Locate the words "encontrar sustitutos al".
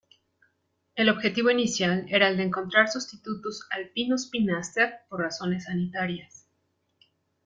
2.41-3.89